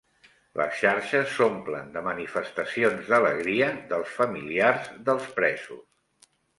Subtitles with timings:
[0.61, 6.31] Les xarxes s'omplen de manifestacions d'alegria dels familiars dels presos